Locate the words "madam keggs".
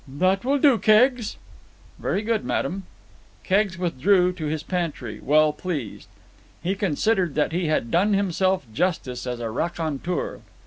2.43-3.77